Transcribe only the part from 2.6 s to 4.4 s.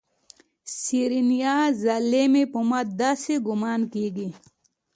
ما داسې ګومان کېږي.